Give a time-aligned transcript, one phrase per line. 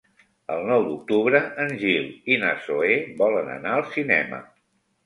[0.53, 4.43] El nou d'octubre en Gil i na Zoè volen anar al cinema.